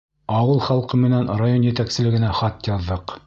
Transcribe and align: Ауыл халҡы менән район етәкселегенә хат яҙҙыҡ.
Ауыл 0.35 0.61
халҡы 0.67 0.99
менән 1.03 1.29
район 1.43 1.69
етәкселегенә 1.69 2.33
хат 2.43 2.73
яҙҙыҡ. 2.73 3.19